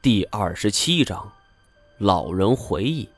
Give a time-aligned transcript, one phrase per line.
[0.00, 1.32] 第二十七章，
[1.98, 3.08] 老人回忆。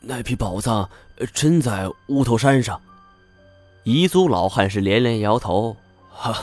[0.00, 0.90] 那批宝藏
[1.32, 2.80] 真在乌头山上？
[3.84, 5.76] 彝族老汉是连连摇头。
[6.10, 6.36] 哈，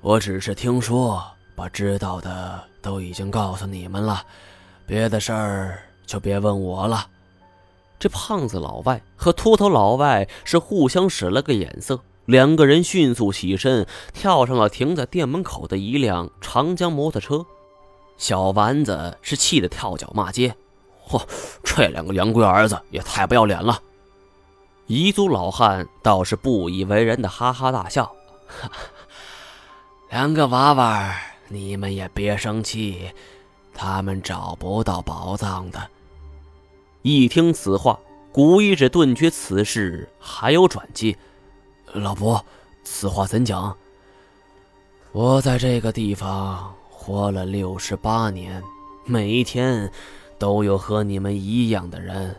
[0.00, 1.22] 我只是听说，
[1.54, 4.24] 把知道的都已经告诉你们了，
[4.86, 7.06] 别的事儿就别问我了。
[7.98, 17.44] 这胖子老外和秃头老外是互相使了个眼色，两个人迅速起身，跳上了停在店门口的一辆长江摩托车。
[18.16, 20.54] 小丸子是气得跳脚骂街
[21.08, 21.22] ：“嚯，
[21.64, 23.80] 这两个洋鬼儿子也太不要脸了！”
[24.88, 28.14] 彝族老汉倒是不以为然的哈哈大笑
[30.10, 31.16] ：“两个娃娃，
[31.48, 33.10] 你们也别生气，
[33.72, 35.80] 他们找不到宝藏的。”
[37.02, 37.98] 一听此话，
[38.30, 41.16] 古一指顿觉此事还有转机。
[41.92, 42.44] 老伯，
[42.84, 43.76] 此话怎讲？
[45.12, 46.74] 我在这个地方。
[47.02, 48.62] 活了六十八年，
[49.04, 49.90] 每一天
[50.38, 52.32] 都有和你们一样的人，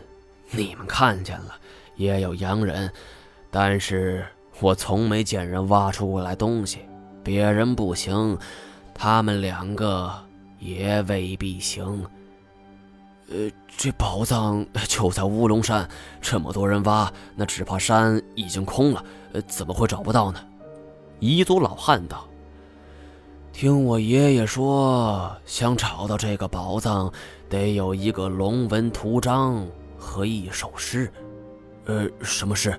[0.52, 1.54] 你们看见了，
[1.96, 2.90] 也有洋人，
[3.50, 4.24] 但是
[4.60, 6.78] 我从没见人挖出过来东西。
[7.22, 8.38] 别人不行，
[8.94, 10.10] 他们两个
[10.58, 12.02] 也未必行。
[13.28, 15.86] 呃，这宝藏就在乌龙山，
[16.22, 20.40] 这么多人挖，那只怕山已经空了，呃，怎么会找不到呢？
[21.20, 22.26] 彝族老汉道。
[23.54, 27.10] 听我爷爷说，想找到这个宝藏，
[27.48, 29.64] 得有一个龙纹图章
[29.96, 31.08] 和一首诗。
[31.84, 32.76] 呃，什么诗？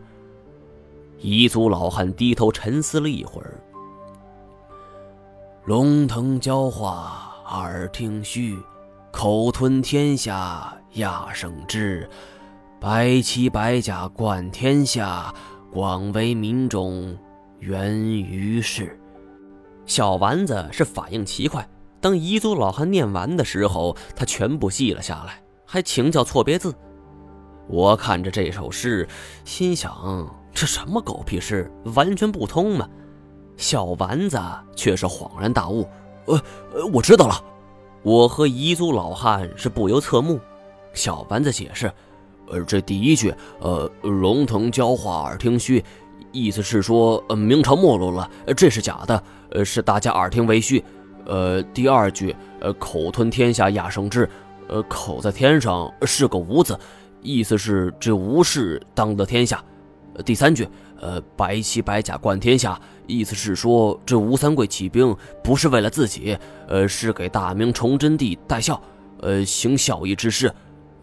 [1.22, 3.58] 彝族老汉低头沉思了一会儿。
[5.64, 8.58] 龙腾蛟化，耳听虚；
[9.14, 12.08] 口吞天下，亚圣之。
[12.82, 15.34] 白旗白甲冠天下，
[15.72, 17.18] 广为民众
[17.60, 19.00] 源于世。
[19.86, 21.68] 小丸子是反应奇快，
[22.02, 26.74] 当彝族老汉念完的时候，他全部记了下来，还请教错别字。
[27.68, 29.08] 我看着这首诗，
[29.44, 32.90] 心想：这什么狗屁诗，完全不通嘛！
[33.58, 34.40] 小丸子
[34.76, 35.88] 却是恍然大悟
[36.26, 36.42] ：“呃
[36.74, 37.44] 呃，我知道了。”
[38.04, 40.40] 我和彝族老汉是不由侧目。
[40.94, 41.92] 小丸子解释
[42.50, 45.84] ：“呃，这第一句，呃，龙腾蛟化，耳听虚。”
[46.36, 50.84] 意思是说，呃，明朝没落了，这是假的，呃，是大家耳听为虚。
[51.26, 54.30] 呃，第二句，呃，口吞天下亚圣之，
[54.68, 56.78] 呃，口在天上是个无字，
[57.22, 59.64] 意思是这无事当得天下。
[60.26, 60.68] 第三句，
[61.00, 66.38] 呃，白旗白甲冠天下，意思是说这吴三桂起兵不是为了自己，
[66.68, 68.80] 呃，是给大明崇祯帝戴孝，
[69.22, 70.52] 呃，行孝义之事。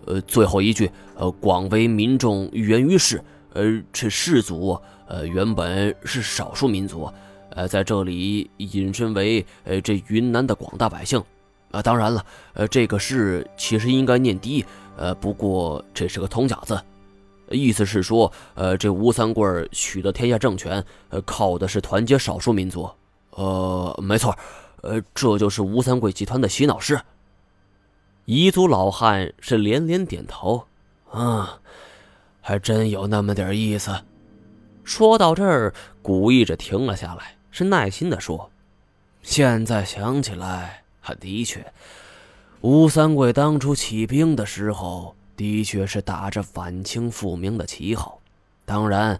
[0.04, 3.22] 呃，最后一句，呃，广为民众源于世，
[3.54, 4.80] 呃，这氏族。
[5.08, 7.12] 呃，原本是少数民族，
[7.50, 11.22] 呃，在这里引申为呃这云南的广大百姓，
[11.70, 12.24] 啊，当然了，
[12.54, 14.64] 呃，这个氏其实应该念低，
[14.96, 16.80] 呃，不过这是个通假字，
[17.50, 22.88] 意思是说，呃，这吴三桂取得天下政权，呃，靠的是团结少数民族，
[23.32, 24.34] 呃，没错，
[24.80, 26.98] 呃，这就是吴三桂集团的洗脑师。
[28.24, 30.64] 彝族老汉是连连点头，
[31.10, 31.60] 啊，
[32.42, 33.90] 还真有那么点意思。
[34.84, 35.72] 说到这儿，
[36.02, 38.50] 古意着停了下来，是耐心的说
[39.22, 41.64] ：“现在想起来，还的确，
[42.60, 48.20] 吴三桂当初起兵的时候，的确是打着反清复明的旗号。
[48.64, 49.18] 当然，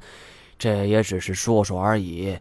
[0.59, 2.37] 这也只是说说而已。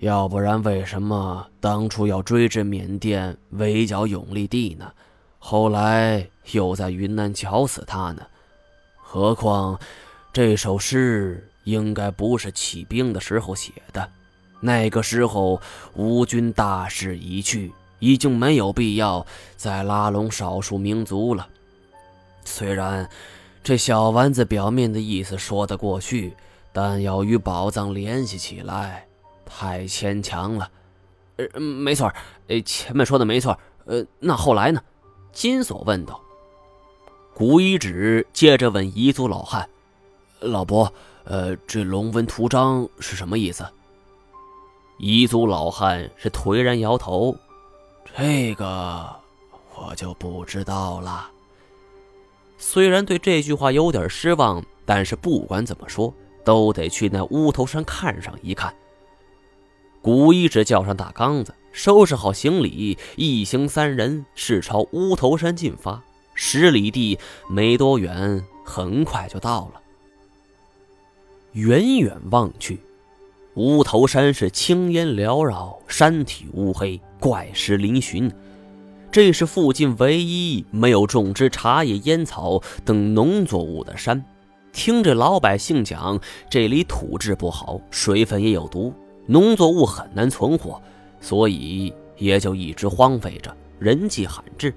[0.00, 4.92] 要不然，为什么当初要追至缅甸围剿永历帝呢？
[5.38, 8.22] 后来又在云南绞死他呢？
[8.96, 9.80] 何况
[10.38, 14.08] 这首诗……”应该不是起兵的时候写的，
[14.60, 15.60] 那个时候
[15.94, 21.46] 吴军大势已去，已经没有必要再拉拢少数民族了。
[22.42, 23.10] 虽然
[23.62, 26.34] 这小丸子表面的意思说得过去，
[26.72, 29.06] 但要与宝藏联系起来，
[29.44, 30.70] 太牵强了。
[31.36, 32.10] 呃，没错，
[32.46, 33.58] 呃，前面说的没错。
[33.84, 34.80] 呃，那后来呢？
[35.32, 36.18] 金锁问道。
[37.34, 39.68] 古一指接着问彝族老汉
[40.40, 40.92] ：“老伯。”
[41.24, 43.62] 呃，这龙纹图章是什么意思？
[44.98, 47.36] 彝族老汉是颓然摇头，
[48.16, 49.14] 这个
[49.76, 51.28] 我就不知道了。
[52.56, 56.14] 虽然对这句话有点失望，但是不管怎么说，
[56.46, 58.74] 都得去那乌头山看上一看。
[60.00, 66.02] 古一指叫上大刚子，收拾好行李，一行三人是朝乌头山进发。
[66.32, 67.18] 十里地
[67.50, 69.82] 没多远，很快就到了。
[71.52, 72.78] 远远望去，
[73.54, 78.30] 乌头山是青烟缭绕，山体乌黑，怪石嶙峋。
[79.10, 84.22] 这是附近唯一没有种植茶叶、烟草等农作物的山。
[84.70, 88.92] 听着老百姓讲，这里土质不好，水分也有毒，
[89.26, 90.80] 农作物很难存活，
[91.20, 94.72] 所以也就一直荒废着，人迹罕至。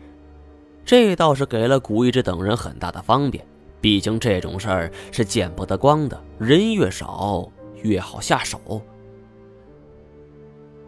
[0.83, 3.45] 这倒是给了古一之等人很大的方便，
[3.81, 7.51] 毕竟这种事儿是见不得光的，人越少
[7.81, 8.81] 越好下手。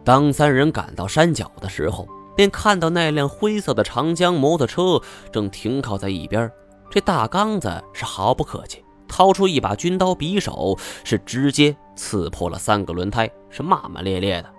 [0.04, 2.06] 当三人赶到山脚的时候，
[2.36, 5.02] 便看到那辆灰色的长江摩托车
[5.32, 6.50] 正停靠在一边。
[6.88, 8.84] 这大刚子是毫不客气。
[9.06, 14.50] 掏出一把军刀，匕首是直接刺破了三个轮胎，是骂骂咧咧的：“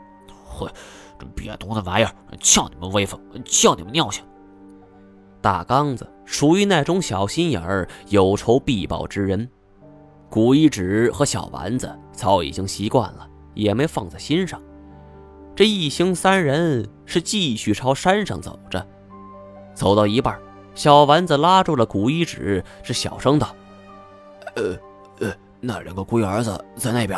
[0.46, 0.70] 哼，
[1.20, 4.24] 这瘪犊子玩意儿，叫你们威风，叫你们尿性！”
[5.42, 9.50] 大刚子属于那种小心眼儿、有仇必报之人。
[10.30, 14.62] 古一指和小丸子早已经习惯了，也没放在心上。
[15.56, 18.86] 这一行三人是继续朝山上走着，
[19.74, 20.38] 走到一半，
[20.74, 23.56] 小丸子拉住了古一指，是小声道。
[24.56, 24.78] 呃
[25.19, 27.18] 呃，那两个龟儿子在那边。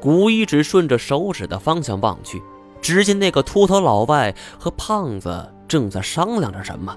[0.00, 2.42] 古一指顺着手指的方向望去，
[2.82, 6.96] 只见那个秃头老外和胖子正在商量着什么。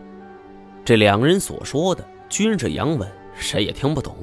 [0.88, 3.06] 这两人所说的均是洋文，
[3.36, 4.16] 谁也听不懂，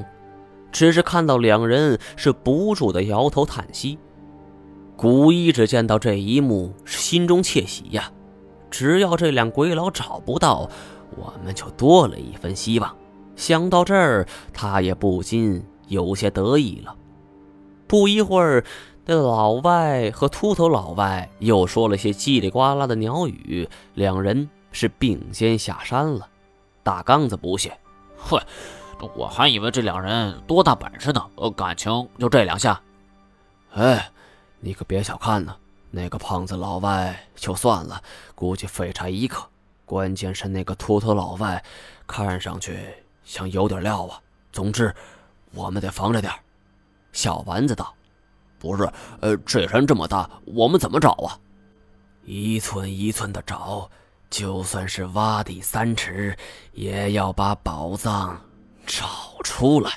[0.73, 3.99] 只是看到两人是不住的摇头叹息。
[4.97, 8.11] 古一只见到这一幕，是心中窃喜呀！
[8.71, 10.67] 只要这两鬼佬找不到，
[11.19, 12.97] 我们就多了一分希望。
[13.37, 16.97] 想到这儿，他也不禁有些得意了。
[17.87, 18.65] 不一会儿，
[19.05, 26.27] 那老外和秃头老外又说了些叽里呱啦的鸟语，两人是并肩下山了。
[26.85, 27.77] 大刚子不屑
[28.17, 28.41] ：“哼，
[29.17, 32.81] 我还以为这两人多大本事呢，呃感情就这两下。”
[33.75, 34.09] 哎，
[34.61, 35.57] 你可别小看呢，
[35.91, 38.01] 那个胖子老外就算了，
[38.37, 39.37] 估计废柴一个。
[39.85, 41.65] 关键是那个秃头老外，
[42.07, 42.79] 看上去……
[43.25, 44.21] 像有点料啊！
[44.53, 44.95] 总之，
[45.55, 46.31] 我们得防着点
[47.11, 47.95] 小丸子道
[48.61, 48.87] ：“不是，
[49.21, 51.41] 呃，这山这么大，我们怎么找啊？
[52.25, 53.91] 一寸一寸的找，
[54.37, 56.37] 就算是挖地三尺，
[56.73, 58.37] 也要把宝藏
[58.85, 59.07] 找
[59.45, 59.93] 出来。”